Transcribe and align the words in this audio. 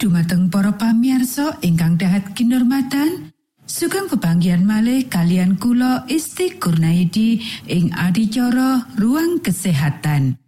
dumateng 0.00 0.48
para 0.48 0.72
pamiarsa 0.72 1.60
ingkang 1.60 2.00
dahat 2.00 2.32
kinurmatan 2.32 3.36
sugeng 3.68 4.08
pebanggian 4.08 4.64
malih 4.64 5.04
kalian 5.12 5.60
kula 5.60 6.08
Isti 6.08 6.56
Kurnaidi 6.56 7.44
ing 7.68 7.92
adicara 7.92 8.88
ruang 8.96 9.44
kesehatan. 9.44 10.40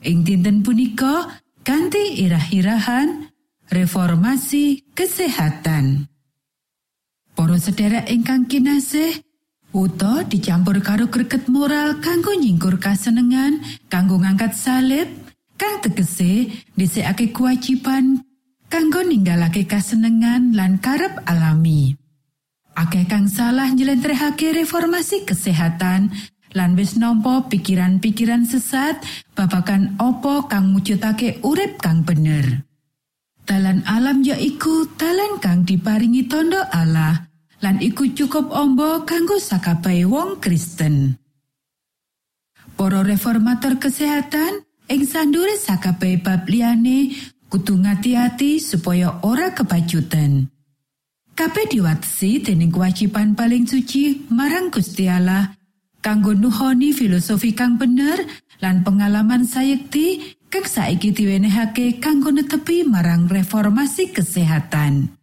Ing 0.00 0.24
dinten 0.24 0.64
punika 0.64 1.36
ganti 1.60 2.24
irah-irahan 2.24 3.28
reformasi 3.68 4.80
kesehatan. 4.96 6.08
Para 7.36 7.60
sedherek 7.60 8.08
ingkang 8.08 8.48
kinasih 8.48 9.20
Uto 9.74 10.22
dicampur 10.30 10.78
karo 10.86 11.10
greget 11.10 11.50
moral 11.50 11.98
kanggo 11.98 12.30
nyingkur 12.30 12.78
kasenengan 12.78 13.58
kanggo 13.90 14.22
ngangkat 14.22 14.54
salib 14.54 15.10
kang 15.58 15.82
tegese 15.82 16.46
dhisikake 16.78 17.34
kewajiban 17.34 18.22
kanggo 18.74 19.06
ninggalake 19.06 19.70
kasenengan 19.70 20.50
lan 20.50 20.82
karep 20.82 21.22
alami 21.30 21.94
akeh 22.74 23.06
kang 23.06 23.30
salah 23.30 23.70
njlentrehake 23.70 24.50
reformasi 24.50 25.22
kesehatan 25.22 26.10
lan 26.58 26.74
wis 26.74 26.98
nampa 26.98 27.46
pikiran-pikiran 27.46 28.42
sesat 28.42 28.98
babagan 29.38 29.94
opo 30.02 30.50
kang 30.50 30.74
mujudake 30.74 31.38
urip 31.46 31.78
kang 31.78 32.02
bener 32.02 32.66
dalan 33.46 33.86
alam 33.86 34.26
ya 34.26 34.34
iku 34.34 34.90
dalan 34.98 35.38
kang 35.38 35.62
diparingi 35.62 36.26
tondo 36.26 36.58
Allah 36.74 37.30
lan 37.62 37.78
iku 37.78 38.10
cukup 38.10 38.50
ombo 38.50 39.06
kanggo 39.06 39.38
sakabehe 39.38 40.04
wong 40.04 40.42
Kristen. 40.42 41.14
Para 42.74 43.06
reformator 43.06 43.78
kesehatan 43.78 44.66
ing 44.90 45.06
sandure 45.08 45.54
sakabehe 45.56 46.20
bab 46.20 46.44
liyane 46.44 47.14
kudu 47.54 47.86
ngati-ati 47.86 48.58
supaya 48.58 49.22
ora 49.22 49.54
kebajutan. 49.54 50.50
Kabeh 51.38 51.70
diwatesi 51.70 52.42
dening 52.42 52.74
kewajiban 52.74 53.38
paling 53.38 53.62
suci 53.62 54.26
marang 54.34 54.74
Gusti 54.74 55.06
Allah 55.06 55.54
kanggo 56.02 56.34
nuhoni 56.34 56.90
filosofi 56.90 57.54
kang 57.54 57.78
bener 57.78 58.26
lan 58.58 58.82
pengalaman 58.82 59.46
sayekti 59.46 60.34
kang 60.50 60.66
saiki 60.66 61.14
diwenehake 61.14 62.02
kanggo 62.02 62.34
netepi 62.34 62.82
marang 62.82 63.30
reformasi 63.30 64.10
kesehatan. 64.10 65.14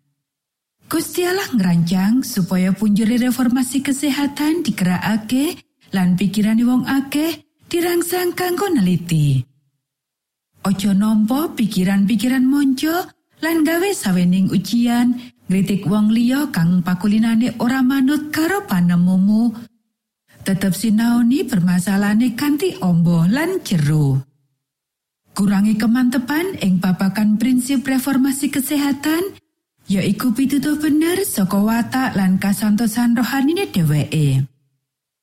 Gusti 0.87 1.27
Allah 1.27 1.51
supaya 2.23 2.71
punjere 2.71 3.19
reformasi 3.19 3.83
kesehatan 3.83 4.63
digerakake 4.63 5.59
lan 5.91 6.15
pikiran 6.15 6.63
wong 6.63 6.87
akeh 6.87 7.43
dirangsang 7.67 8.31
kanggo 8.39 8.71
neliti. 8.71 9.50
Ojo 10.61 10.93
nompo 10.93 11.57
pikiran-pikiran 11.57 12.45
monco 12.45 12.93
lan 13.41 13.65
gawe 13.65 13.89
sawening 13.97 14.53
ujian 14.53 15.17
ngritik 15.49 15.89
wong 15.89 16.13
liya 16.13 16.53
kang 16.53 16.85
pakulinane 16.85 17.57
ora 17.57 17.81
manut 17.81 18.29
karo 18.29 18.69
panemumu. 18.69 19.49
Tetep 20.45 20.73
sinaoni 20.73 21.49
permasalahane 21.49 22.37
kanthi 22.37 22.77
ombo 22.81 23.25
lan 23.25 23.61
jero. 23.65 24.21
Kurangi 25.33 25.81
kemantepan 25.81 26.61
ing 26.61 26.77
babakan 26.77 27.41
prinsip 27.41 27.81
reformasi 27.81 28.53
kesehatan, 28.53 29.33
yaiku 29.89 30.33
pitutuh 30.37 30.77
bener 30.77 31.25
saka 31.25 31.57
watak 31.57 32.13
lan 32.13 32.37
kasantosan 32.37 33.17
rohanine 33.17 33.65
dheweke. 33.69 34.45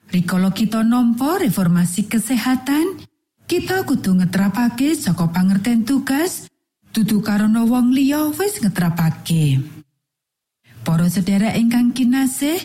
Rikolo 0.09 0.50
kita 0.50 0.80
nampa 0.83 1.38
reformasi 1.38 2.09
kesehatan, 2.09 3.08
kita 3.49 3.88
kudu 3.88 4.21
ngetrapake 4.21 4.93
saka 4.93 5.33
pangerten 5.33 5.88
tugas, 5.88 6.52
dudu 6.93 7.25
karena 7.25 7.64
wong 7.64 7.97
liya 7.97 8.28
wis 8.37 8.61
ngetrapake. 8.61 9.57
Para 10.85 11.09
sedherek 11.09 11.57
ingkang 11.57 11.97
kinasih, 11.97 12.61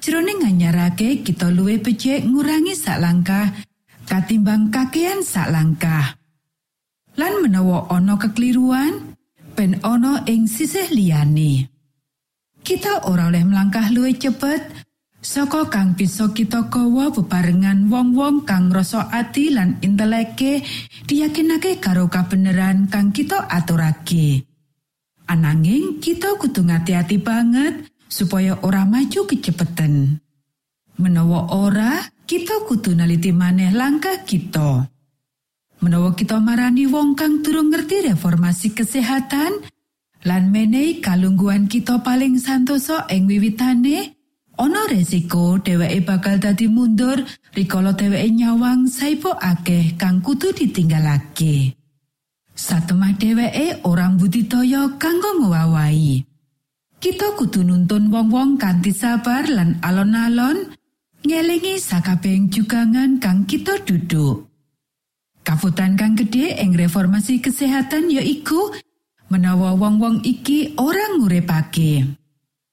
jroning 0.00 0.40
nganyarake 0.40 1.20
kita 1.20 1.52
luwih 1.52 1.84
becik 1.84 2.24
ngurangi 2.24 2.72
sak 2.72 3.04
langkah 3.04 3.52
katimbang 4.08 4.72
kakean 4.72 5.20
sak 5.20 5.52
langkah. 5.52 6.16
Lan 7.20 7.44
menawa 7.44 7.92
ana 7.92 8.16
kekeliruan, 8.16 9.12
ben 9.52 9.84
ana 9.84 10.24
ing 10.24 10.48
sisih 10.48 10.88
liyane. 10.88 11.68
Kita 12.64 13.04
ora 13.04 13.28
oleh 13.28 13.44
melangkah 13.44 13.92
luwih 13.92 14.16
cepet 14.16 14.64
saka 15.22 15.70
kang 15.70 15.94
bisa 15.94 16.34
kita 16.34 16.66
gawa 16.66 17.14
bebarengan 17.14 17.86
wong-wong 17.86 18.42
kang 18.42 18.74
rasa 18.74 19.06
ati 19.08 19.54
lan 19.54 19.78
inteleke 19.80 20.66
diyakinake 21.06 21.78
karo 21.78 22.10
kabeneran 22.10 22.90
kang 22.90 23.14
kita 23.14 23.46
aturake. 23.46 24.42
Ananging 25.30 26.02
kita 26.02 26.34
kudu 26.36 26.66
ngati-hati 26.66 27.22
banget 27.22 27.86
supaya 28.10 28.58
ora 28.66 28.82
maju 28.82 29.24
kecepeten. 29.24 30.18
Menawa 31.00 31.56
ora, 31.56 32.04
kita 32.28 32.68
kudu 32.68 32.92
naliti 32.92 33.32
maneh 33.32 33.72
langkah 33.72 34.26
kita. 34.28 34.92
menawa 35.82 36.14
kita 36.14 36.38
marani 36.38 36.86
wong 36.86 37.18
kang 37.18 37.42
durung 37.42 37.74
ngerti 37.74 38.06
reformasi 38.14 38.70
kesehatan 38.70 39.66
lan 40.22 40.54
menehi 40.54 41.02
kalungguhan 41.02 41.66
kita 41.66 41.98
paling 42.06 42.38
santoso 42.38 43.02
ing 43.10 43.26
wiwitane 43.26 44.21
ana 44.62 44.86
resiko 44.86 45.58
dheweke 45.58 46.06
bakal 46.06 46.38
dadi 46.38 46.70
mundur 46.70 47.18
rikala 47.58 47.90
dheweke 47.98 48.30
nyawang 48.30 48.86
saipo 48.86 49.34
akeh 49.34 49.98
kang 49.98 50.22
kudu 50.22 50.54
ditinggalake. 50.54 51.74
Satemah 52.54 53.18
dheweke 53.18 53.82
orang 53.82 54.14
budidaya 54.14 54.86
kanggo 55.02 55.42
ngowawahi 55.42 56.32
kita 57.02 57.34
kudu 57.34 57.66
nuntun 57.66 58.14
wong-wong 58.14 58.62
kanthi 58.62 58.94
sabar 58.94 59.42
lan 59.50 59.74
alon-alon 59.82 60.70
ngelingi 61.26 61.82
sakabeng 61.82 62.46
jugangan 62.46 63.18
kang 63.18 63.42
kita 63.42 63.82
duduk. 63.82 64.46
Kafutan 65.42 65.98
kang 65.98 66.14
gedhe 66.14 66.62
ing 66.62 66.78
reformasi 66.78 67.42
kesehatan 67.42 68.06
ya 68.06 68.22
iku 68.22 68.70
menawa 69.34 69.74
wong-wong 69.74 70.22
iki 70.22 70.78
ora 70.78 71.18
ngurepake. 71.18 72.21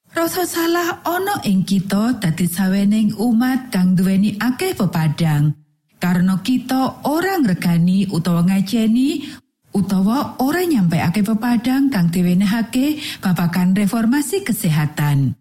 Rasa 0.09 0.41
salah 0.41 1.05
ana 1.05 1.37
ing 1.45 1.61
kita 1.61 2.17
dadi 2.17 2.49
sawening 2.49 3.13
umat 3.21 3.69
kang 3.69 3.93
duweni 3.93 4.33
akeh 4.41 4.73
pepadang. 4.73 5.53
Karena 5.99 6.39
kita 6.41 7.05
ora 7.05 7.37
ngregani 7.37 8.09
utawa 8.09 8.41
ngajeni 8.47 9.29
utawa 9.75 10.39
ora 10.41 10.65
nyampe 10.65 10.97
akeh 10.97 11.21
pepadang 11.21 11.93
kang 11.93 12.09
diwenehake 12.09 12.97
babakan 13.21 13.77
reformasi 13.77 14.41
kesehatan. 14.41 15.37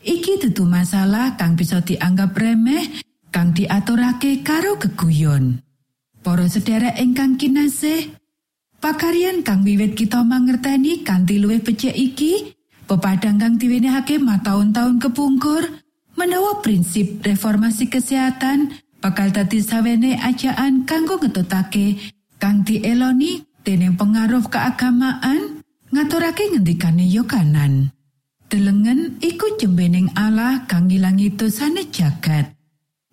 Iki 0.00 0.48
tentu 0.48 0.64
masalah 0.64 1.36
kang 1.36 1.60
bisa 1.60 1.84
dianggap 1.84 2.32
remeh 2.32 3.04
kang 3.28 3.52
diaturake 3.52 4.40
karo 4.40 4.80
keguyon. 4.80 5.60
Para 6.24 6.48
sedherek 6.48 6.96
ingkang 7.00 7.36
kinasih, 7.36 8.16
pakarian 8.80 9.44
kang 9.44 9.60
wiwit 9.60 9.92
kita 9.92 10.24
mangerteni 10.24 11.04
kanthi 11.04 11.36
luwih 11.36 11.60
becik 11.60 11.92
iki, 11.92 12.56
pepadang 12.90 13.38
kang 13.38 13.54
diwenehake 13.54 14.18
mataun-taun 14.18 14.98
kepungkur, 14.98 15.62
menawa 16.18 16.58
prinsip 16.58 17.22
reformasi 17.22 17.86
kesehatan 17.86 18.74
bakal 18.98 19.30
dadi 19.30 19.62
sawene 19.62 20.18
ajaan 20.18 20.82
kanggo 20.82 21.22
ngetutake 21.22 22.02
kang 22.42 22.66
dieloni 22.66 23.46
dening 23.62 23.94
pengaruh 23.94 24.42
keagamaan 24.50 25.62
ngaturake 25.94 26.50
ngendikane 26.50 27.06
yo 27.06 27.22
kanan. 27.30 27.94
Delengen 28.50 29.22
iku 29.22 29.54
jembening 29.62 30.10
Allah 30.18 30.66
kang 30.66 30.90
ngilangi 30.90 31.38
dosane 31.38 31.86
jagat. 31.94 32.58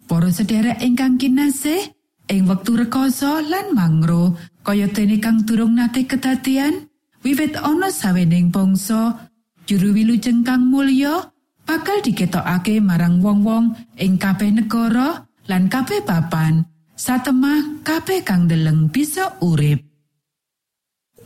Para 0.09 0.33
sedherek 0.33 0.81
ingkang 0.81 1.21
kinasih, 1.21 1.93
ing 2.33 2.49
wektu 2.49 2.73
rekoso 2.73 3.45
lan 3.45 3.77
mangro 3.77 4.33
kaya 4.65 4.89
dene 4.89 5.21
kang 5.21 5.45
durung 5.45 5.77
nate 5.77 6.09
kedadian 6.09 6.89
wiwit 7.21 7.53
ana 7.59 7.93
sawening 7.93 8.49
bangsa 8.49 9.26
juru 9.67 9.91
wilujeng 9.91 10.47
kang 10.47 10.71
mulya 10.71 11.27
bakal 11.67 11.99
diketokake 11.99 12.79
marang 12.79 13.19
wong-wong 13.19 13.75
ing 13.99 14.15
kabeh 14.15 14.55
negara 14.55 15.27
lan 15.51 15.67
kabeh 15.67 15.99
papan. 16.07 16.63
Satemah 16.97 17.83
kabeh 17.85 18.25
kang 18.25 18.49
deleng 18.49 18.89
bisa 18.89 19.37
urip. 19.43 19.83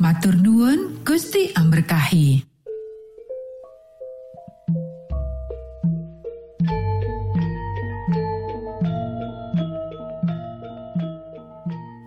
Matur 0.02 0.36
nuwun 0.36 1.06
Gusti 1.06 1.54
amberkahi. 1.54 2.44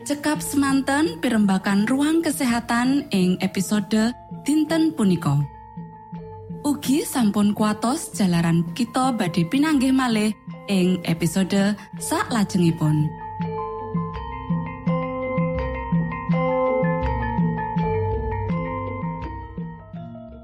Cekap 0.04 0.44
semanten 0.44 1.16
pimbakan 1.24 1.88
ruang 1.88 2.20
kesehatan 2.20 3.08
ing 3.08 3.40
episode 3.40 4.12
dinten 4.44 4.92
punika 4.92 5.40
Ugi 6.84 7.00
sampun 7.00 7.56
kuatos 7.56 8.12
jalaran 8.12 8.60
kita 8.76 9.16
badhe 9.16 9.48
pinanggih 9.48 9.88
malih 9.88 10.36
ing 10.68 11.00
episode 11.08 11.72
sak 11.96 12.28
lajengipun. 12.28 13.08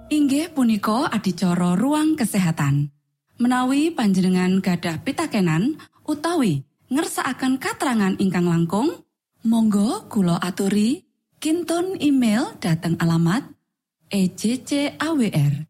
Inggih 0.08 0.48
punika 0.56 1.12
adicara 1.12 1.76
ruang 1.76 2.16
kesehatan. 2.16 2.88
Menawi 3.36 3.92
panjenengan 3.92 4.64
gadah 4.64 5.04
pitakenan 5.04 5.76
utawi 6.08 6.64
ngersaakan 6.88 7.60
katerangan 7.60 8.16
ingkang 8.16 8.48
langkung, 8.48 9.04
monggo 9.44 10.08
kulo 10.08 10.40
aturi 10.40 11.04
kinton 11.36 12.00
email 12.00 12.56
dateng 12.64 12.96
alamat 12.96 13.44
ejcawr@ 14.08 15.69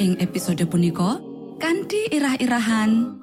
ing 0.00 0.16
episode 0.20 0.64
punika 0.68 1.20
kanthi 1.60 2.08
irah-irahan. 2.12 3.20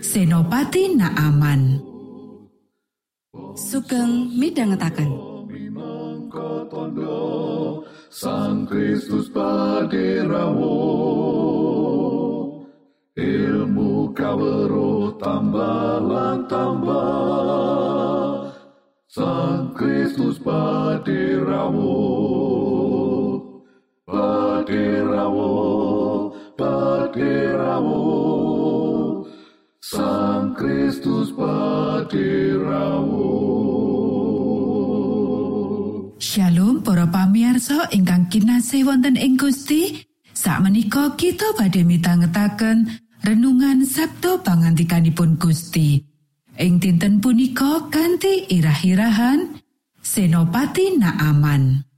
Senopati 0.00 0.94
Naaman. 0.94 1.82
Sugeng 3.58 4.30
tondo 6.70 7.18
Sang 8.10 8.66
Kristus 8.66 9.30
paderamu 9.30 10.78
ilmu 13.14 14.10
kawero 14.14 15.14
tambah 15.18 16.02
tambah. 16.50 18.50
Sang 19.10 19.74
Kristus 19.74 20.38
paderamu 20.42 22.09
paderamu 25.30 26.34
paderamu 26.58 28.04
Sang 29.80 30.54
Kristus 30.54 31.32
paderamu 31.34 33.32
Shalom 36.20 36.84
para 36.84 37.08
pamirsa 37.10 37.90
ingkang 37.90 38.28
kinasih 38.30 38.86
wonten 38.86 39.16
ing 39.18 39.34
Gusti. 39.34 40.04
Sakmenika 40.30 41.18
kita 41.18 41.56
badhe 41.58 41.82
mitangetaken 41.82 42.86
renungan 43.26 43.82
Sabtu 43.82 44.38
pangantikanipun 44.44 45.40
Gusti. 45.40 45.98
Ing 46.60 46.78
dinten 46.78 47.18
punika 47.24 47.88
kanthi 47.88 48.46
irah-irahan 48.52 49.58
Senopati 50.04 51.00
Naaman 51.00 51.89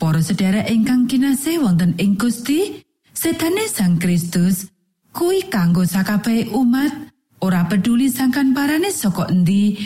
Para 0.00 0.24
sedherek 0.24 0.64
ingkang 0.72 1.04
kinasih 1.04 1.60
wonten 1.60 1.92
ing 2.00 2.16
Gusti 2.16 2.80
setane 3.12 3.68
Sang 3.68 4.00
Kristus 4.00 4.72
kuwi 5.12 5.44
kanggo 5.52 5.84
sakabehe 5.84 6.48
umat 6.56 7.12
ora 7.44 7.68
peduli 7.68 8.08
sangkan 8.08 8.56
parane 8.56 8.88
saka 8.88 9.28
endi 9.28 9.76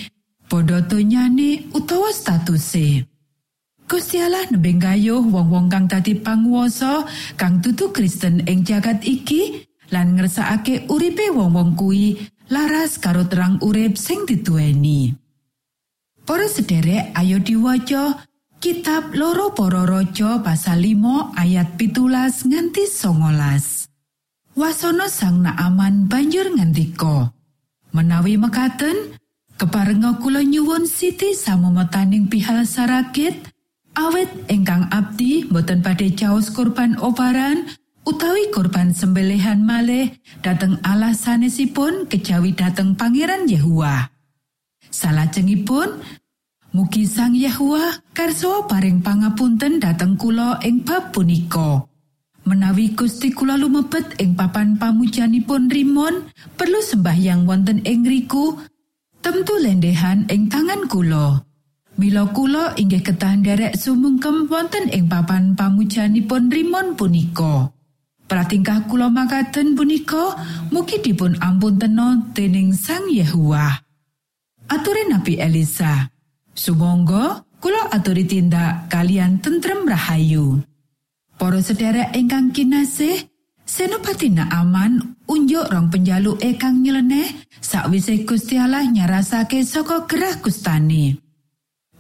padha 0.46 0.86
donyane 0.86 1.66
utawa 1.74 2.14
statuse. 2.14 3.02
Gusti 3.90 4.22
Allah 4.22 4.46
nembe 4.54 4.78
gayuh 4.78 5.18
wong-wong 5.18 5.66
kang 5.66 5.90
dadi 5.90 6.14
panguwasa 6.14 7.02
kang 7.34 7.58
dudu 7.58 7.90
Kristen 7.90 8.46
ing 8.46 8.62
jagat 8.62 9.02
iki 9.02 9.66
lan 9.90 10.14
ngersakake 10.14 10.86
uripe 10.94 11.26
wong-wong 11.34 11.74
kuwi 11.74 12.22
laras 12.54 13.02
karo 13.02 13.26
terang 13.26 13.58
urip 13.66 13.98
sing 13.98 14.22
dituweni. 14.30 15.10
Para 16.22 16.46
sederek 16.46 17.10
ayo 17.18 17.42
diwaca 17.42 18.24
kitab 18.64 19.12
loro 19.12 19.52
para 19.52 19.84
raja 19.84 20.40
pasal 20.40 20.80
5 20.80 21.36
ayat 21.36 21.76
pitulas 21.76 22.48
nganti 22.48 22.88
songolas. 22.88 23.92
Wasono 24.56 25.04
sang 25.12 25.44
Naaman 25.44 26.08
banjur 26.08 26.48
ngendika, 26.48 27.28
menawi 27.92 28.40
mekaten 28.40 29.20
keparenga 29.60 30.16
kula 30.16 30.40
nyuwun 30.40 30.88
siti 30.88 31.36
samemetaning 31.36 32.32
pihal 32.32 32.64
sarakit 32.64 33.36
awet 34.00 34.32
ingkang 34.48 34.88
abdi 34.88 35.44
boten 35.44 35.84
badhe 35.84 36.16
caos 36.16 36.48
korban 36.48 36.96
obaran 37.04 37.68
utawi 38.08 38.48
korban 38.48 38.96
sembelihan 38.96 39.60
malih 39.60 40.08
dateng 40.40 40.80
Allah 40.80 41.12
sanesipun 41.12 42.08
kejawi 42.08 42.56
dateng 42.56 42.96
Pangeran 42.96 43.44
Yehua. 43.44 44.08
Salajengipun 44.88 46.23
mugi 46.74 47.06
Sang 47.06 47.38
Yehua 47.38 48.02
karso 48.10 48.66
paring 48.66 48.98
pangapunten 48.98 49.78
dateng 49.78 50.18
kula 50.18 50.58
ing 50.66 50.82
bab 50.82 51.14
punika. 51.14 51.86
Menawi 52.44 52.92
Gusti 52.92 53.32
kula 53.32 53.56
lumebet 53.56 54.20
ing 54.20 54.36
papan 54.36 54.76
pamujanipun 54.76 55.70
Rimon, 55.72 56.28
perlu 56.60 56.82
sembahyang 56.84 57.48
wonten 57.48 57.80
ing 57.88 58.04
riku, 58.04 58.60
temtu 59.24 59.56
lendehan 59.56 60.28
ing 60.28 60.52
tangan 60.52 60.84
kula. 60.84 61.40
Mila 61.96 62.28
kula 62.34 62.76
inggih 62.76 63.00
ketah 63.00 63.38
nderek 63.38 63.78
sumungkem 63.78 64.50
wonten 64.50 64.90
ing 64.92 65.08
papan 65.08 65.56
pamujanipun 65.56 66.52
Rimon 66.52 66.98
punika. 66.98 67.70
Pratingkah 68.28 68.90
kula 68.90 69.08
makaten 69.08 69.72
punika 69.78 70.36
mugi 70.68 71.00
dipun 71.00 71.38
ampun 71.40 71.80
teno 71.80 72.28
dening 72.34 72.74
Sang 72.76 73.08
Yehua. 73.08 73.72
Ature 74.68 75.06
Nabi 75.08 75.40
Elisa. 75.40 76.13
Sumangga 76.54 77.42
kula 77.58 77.90
aturi 77.90 78.24
tindak 78.24 78.86
kalian 78.86 79.42
tentrem 79.42 79.82
rahayu. 79.84 80.62
Para 81.34 81.58
sedherek 81.58 82.14
ingkang 82.14 82.54
kinasih, 82.54 83.26
Senopati 83.64 84.28
Naaman 84.28 85.16
unjuk 85.26 85.66
rong 85.72 85.88
penjaluk 85.88 86.38
kang 86.60 86.84
nyeleneh 86.84 87.48
sakwise 87.58 88.22
Gusti 88.28 88.60
Allah 88.60 88.84
nyarasake 88.84 89.64
saka 89.64 90.04
gerah 90.04 90.36
kustane. 90.38 91.16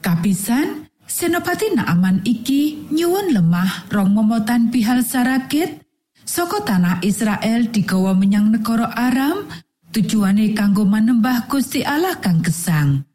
Kapisan, 0.04 0.86
Senopati 1.08 1.72
Naaman 1.72 2.20
iki 2.22 2.86
nyuwun 2.92 3.32
lemah 3.32 3.88
rong 3.88 4.12
momotan 4.12 4.68
pihal 4.68 5.00
sarakit 5.00 5.82
saka 6.22 6.62
tanah 6.62 7.00
Israel 7.00 7.72
digawa 7.72 8.12
menyang 8.12 8.52
negara 8.52 8.92
Aram 8.92 9.48
tujuane 9.88 10.52
kanggo 10.52 10.84
manembah 10.84 11.48
Gusti 11.48 11.80
Allah 11.80 12.20
kang 12.20 12.44
gesang. 12.44 13.08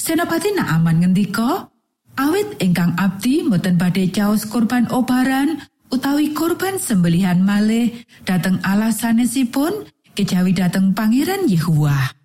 Senopati 0.00 0.56
Naaman 0.56 1.04
ngendika, 1.04 1.68
awit 2.16 2.56
ingkang 2.56 2.96
abdi 2.96 3.44
mboten 3.44 3.76
badhe 3.76 4.08
caos 4.08 4.48
korban 4.48 4.88
obaran 4.88 5.60
utawi 5.92 6.32
korban 6.32 6.80
sembelihan 6.80 7.44
malih 7.44 7.92
dateng 8.24 8.56
Allah 8.64 8.96
sanesipun 8.96 9.84
kejawi 10.16 10.56
dateng 10.56 10.96
Pangeran 10.96 11.44
Yehua. 11.44 12.16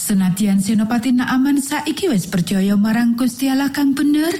Senadyan 0.00 0.64
Senopati 0.64 1.12
Naaman 1.12 1.60
saiki 1.60 2.08
wis 2.08 2.24
percaya 2.24 2.72
marang 2.72 3.20
Gusti 3.20 3.52
kang 3.68 3.92
bener, 3.92 4.32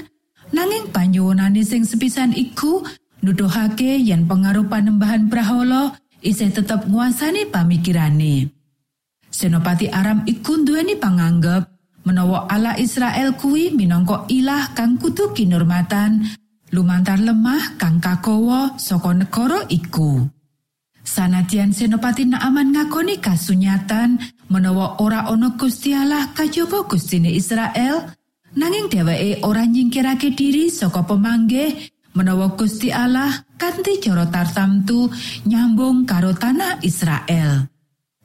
nanging 0.49 0.89
panyuwunane 0.89 1.61
sing 1.61 1.85
sepisan 1.85 2.33
iku 2.33 2.81
nuduhake 3.21 4.01
yen 4.01 4.25
pengaruh 4.25 4.65
panembahan 4.65 5.29
Brahala 5.29 6.01
isih 6.25 6.49
tetep 6.49 6.89
nguasani 6.89 7.45
pamikirane. 7.45 8.49
Senopati 9.29 9.85
Aram 9.93 10.25
iku 10.25 10.65
duweni 10.65 10.97
panganggep 10.97 11.74
menawa 12.05 12.45
Allah 12.47 12.77
Israel 12.77 13.33
kuwi 13.35 13.73
minangka 13.73 14.29
ilah 14.29 14.71
kang 14.77 15.01
kudu 15.01 15.33
kinurmatan 15.33 16.21
lumantar 16.71 17.17
lemah 17.17 17.75
kang 17.81 17.97
kakowo 17.97 18.77
saka 18.77 19.11
negara 19.11 19.65
iku. 19.67 20.21
Sanadyan 21.05 21.69
Senopati 21.69 22.25
Naaman 22.25 22.73
ngakoni 22.73 23.21
kasunyatan 23.21 24.17
menawa 24.49 24.97
ora 25.01 25.29
ana 25.29 25.53
Gusti 25.53 25.93
Allah 25.93 26.33
kajaba 26.33 26.89
Gustine 26.89 27.29
Israel, 27.29 28.09
nanging 28.57 28.89
dheweke 28.89 29.45
ora 29.45 29.69
nyingkirake 29.69 30.33
diri 30.33 30.73
saka 30.73 31.05
pemanggih 31.05 31.93
menawa 32.17 32.57
Gusti 32.57 32.89
Allah 32.89 33.29
kanthi 33.53 34.01
cara 34.01 34.25
tartamtu 34.25 35.13
nyambung 35.45 36.09
karo 36.09 36.33
tanah 36.33 36.81
Israel. 36.81 37.69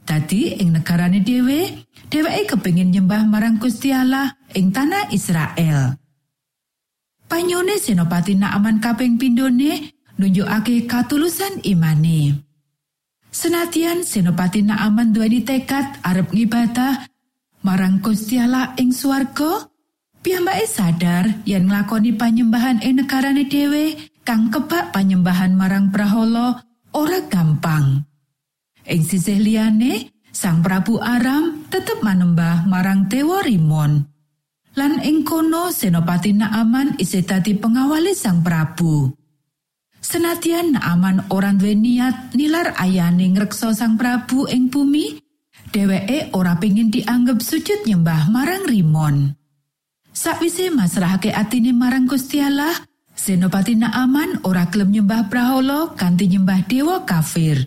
Dadi 0.01 0.59
ing 0.59 0.75
negarane 0.75 1.21
dhewe, 1.21 1.87
dheweke 2.11 2.59
kepingin 2.59 2.90
nyembah 2.90 3.23
marang 3.25 3.62
Gusti 3.62 3.94
ing 3.94 4.66
tanah 4.75 5.14
Israel. 5.14 5.94
Panyone 7.31 7.79
Senopati 7.79 8.35
Naaman 8.35 8.83
kaping 8.83 9.14
pindhone 9.14 9.94
nunjukake 10.18 10.90
katulusan 10.90 11.62
imane. 11.62 12.42
Senatian 13.31 14.03
Senopati 14.03 14.66
Naaman 14.66 15.14
duweni 15.14 15.46
tekad 15.46 16.03
arep 16.03 16.35
ngibadah 16.35 17.07
marang 17.62 18.03
Gusti 18.03 18.42
Allah 18.42 18.75
ing 18.75 18.90
swarga, 18.90 19.70
piyambake 20.27 20.66
sadar 20.66 21.31
yen 21.46 21.70
nglakoni 21.70 22.18
panyembahan 22.18 22.83
ing 22.83 22.99
negarane 22.99 23.46
dhewe 23.46 23.94
kang 24.27 24.51
kebak 24.51 24.90
panyembahan 24.90 25.55
marang 25.55 25.94
Prahala 25.94 26.59
ora 26.90 27.23
gampang. 27.31 28.03
Ing 28.90 29.07
sisih 29.07 29.38
liyane, 29.38 30.11
Sang 30.31 30.62
Prabu 30.62 31.03
Aram 31.03 31.66
tetep 31.66 32.07
manembah 32.07 32.62
marang 32.62 33.11
Dewa 33.11 33.43
Rimon. 33.43 34.07
Lan 34.79 35.03
ing 35.03 35.27
kono 35.27 35.75
Senopati 35.75 36.31
Naaman 36.31 36.95
isih 37.03 37.27
dadi 37.27 37.59
pengawali 37.59 38.14
Sang 38.14 38.38
Prabu. 38.38 39.11
Senadyan 39.99 40.79
Naaman 40.79 41.27
ora 41.35 41.51
duwe 41.51 41.75
niat 41.75 42.33
nilar 42.38 42.79
ayane 42.79 43.27
ngreksa 43.35 43.75
Sang 43.75 43.99
Prabu 43.99 44.47
ing 44.47 44.71
bumi, 44.71 45.19
dheweke 45.75 46.31
ora 46.38 46.55
pengin 46.57 46.95
dianggep 46.95 47.43
sujud 47.43 47.83
nyembah 47.83 48.31
marang 48.31 48.71
Rimon. 48.71 49.35
Sakwise 50.14 50.71
masrahake 50.71 51.35
atine 51.35 51.75
marang 51.75 52.07
Gusti 52.07 52.38
Allah, 52.38 52.73
Senopati 53.19 53.75
Naaman 53.75 54.47
ora 54.47 54.71
gelem 54.71 54.95
nyembah 54.95 55.27
Brahala 55.27 55.99
kanthi 55.99 56.31
nyembah 56.31 56.62
dewa 56.71 57.03
kafir. 57.03 57.66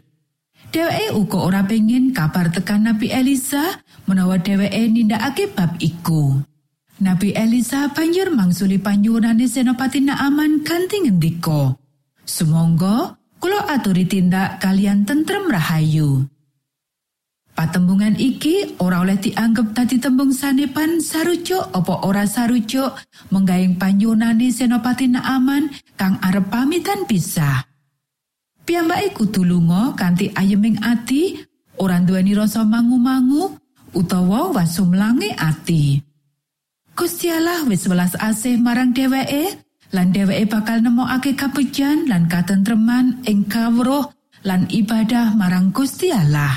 Dheweke 0.73 1.13
uga 1.13 1.37
ora 1.37 1.61
pengin 1.61 2.17
kabar 2.17 2.49
tekan 2.49 2.89
Nabi 2.89 3.13
Elisa 3.13 3.77
menawa 4.09 4.41
dheweke 4.41 4.89
nindakake 4.89 5.53
bab 5.53 5.77
iku. 5.77 6.41
Nabi 6.97 7.29
Elisa 7.29 7.93
banjur 7.93 8.33
mangsuli 8.33 8.81
panyuwunane 8.81 9.45
Senopati 9.45 10.01
Naaman 10.01 10.65
kanthi 10.65 11.05
ngendika, 11.05 11.77
"Sumangga 12.25 13.21
kula 13.37 13.69
aturi 13.69 14.09
tindak 14.09 14.57
kalian 14.65 15.05
tentrem 15.05 15.45
rahayu." 15.45 16.25
Patembungan 17.53 18.17
iki 18.17 18.73
ora 18.81 19.05
oleh 19.05 19.21
dianggep 19.21 19.77
tadi 19.77 20.01
tembung 20.01 20.33
sanepan 20.33 20.97
sarujuk 20.97 21.69
apa 21.69 22.01
ora 22.01 22.25
sarujuk 22.25 22.97
menggaing 23.29 23.77
panyunane 23.77 24.49
Senopati 24.49 25.05
Naaman 25.05 25.69
kang 25.93 26.17
arep 26.17 26.49
pamitan 26.49 27.05
pisah. 27.05 27.72
Piyambake 28.63 29.11
kudu 29.11 29.43
lunga 29.43 29.91
kanthi 29.99 30.31
ayeming 30.31 30.79
ati, 30.79 31.35
ora 31.83 31.99
nduweni 31.99 32.31
rasa 32.31 32.63
mangu-mangu 32.63 33.59
utawa 33.91 34.55
wasumlange 34.55 35.35
ati. 35.35 35.99
Gusti 36.95 37.27
Allah 37.27 37.65
wis 37.67 37.83
welas 37.89 38.15
asih 38.15 38.61
marang 38.61 38.93
dheweke 38.93 39.59
lan 39.91 40.13
dheweke 40.13 40.45
bakal 40.47 40.79
nemokake 40.79 41.33
kapujan 41.35 42.05
lan 42.07 42.29
katentreman 42.29 43.19
ing 43.25 43.49
kawruh 43.49 44.07
lan 44.45 44.69
ibadah 44.69 45.35
marang 45.35 45.73
Gusti 45.75 46.13
Allah. 46.13 46.55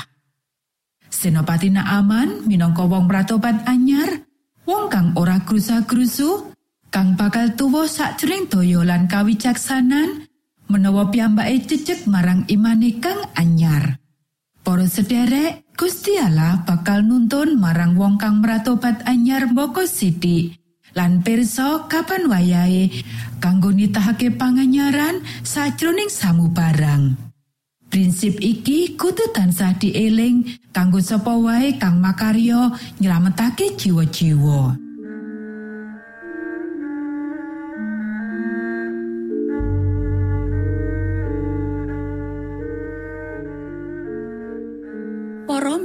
Senopati 1.07 1.73
Naaman 1.73 2.45
minangka 2.45 2.85
wong 2.85 3.09
pratobat 3.09 3.65
anyar, 3.65 4.21
wong 4.63 4.87
kang 4.87 5.11
ora 5.17 5.41
grusa-grusu, 5.41 6.53
kang 6.93 7.17
bakal 7.17 7.51
tuwa 7.57 7.89
sakjroning 7.89 8.45
daya 8.51 8.85
lan 8.85 9.09
kawicaksanan, 9.09 10.26
menawa 10.67 11.09
piyambake 11.11 11.67
cecek 11.67 12.07
marang 12.07 12.43
imane 12.51 12.99
kang 12.99 13.27
anyar. 13.35 13.99
Para 14.63 14.83
sederek, 14.83 15.63
Gusti 15.77 16.19
bakal 16.65 17.05
nuntun 17.05 17.55
marang 17.55 17.95
wong 17.95 18.17
kang 18.17 18.41
meratobat 18.41 19.05
anyar 19.07 19.47
mboko 19.47 19.85
sithik. 19.85 20.57
Lan 20.97 21.21
pirsa 21.21 21.85
kapan 21.85 22.25
wayahe 22.25 22.89
kanggo 23.37 23.69
nitahake 23.69 24.33
panganyaran 24.33 25.21
sajroning 25.45 26.09
samubarang. 26.09 27.13
Prinsip 27.87 28.41
iki 28.41 28.97
kudu 28.97 29.31
tansah 29.31 29.77
dieling 29.77 30.43
kanggo 30.73 30.99
sapa 30.99 31.37
wae 31.37 31.77
kang 31.77 32.01
makarya 32.01 32.73
nyelametake 32.97 33.77
jiwa-jiwa. 33.77 34.86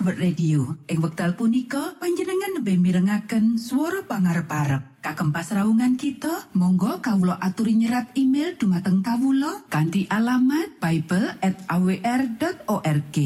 World 0.00 0.20
Radio. 0.22 0.78
Ing 0.88 1.04
wekdal 1.04 1.36
punika 1.36 1.92
panjenengan 2.00 2.56
lebih 2.56 2.80
mirengaken 2.80 3.60
suara 3.60 4.00
pangarep-arep. 4.08 5.04
Kagem 5.04 5.28
pasraungan 5.28 6.00
kita, 6.00 6.48
monggo 6.56 7.04
kawula 7.04 7.36
aturi 7.36 7.76
nyerat 7.76 8.16
email 8.16 8.56
dumateng 8.56 9.04
kawula 9.04 9.60
kanthi 9.68 10.08
alamat 10.08 10.80
bible@awr.org. 10.80 13.16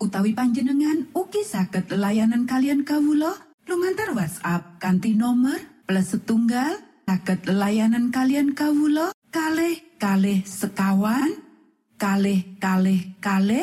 Utawi 0.00 0.32
panjenengan 0.36 1.08
ugi 1.16 1.44
saged 1.44 1.92
layanan 1.92 2.44
kalian 2.44 2.84
kawula 2.84 3.32
lumantar 3.68 4.12
WhatsApp 4.12 4.80
kanthi 4.80 5.14
nomor 5.16 5.60
plus 5.88 6.08
setunggal 6.14 6.90
saged 7.10 7.42
layanan 7.50 8.14
kalian 8.14 8.54
kawula 8.54 9.10
kalih 9.34 9.82
kalih 9.98 10.46
sekawan 10.46 11.42
kalih 11.98 12.46
kalih 12.62 13.18
kalih 13.18 13.58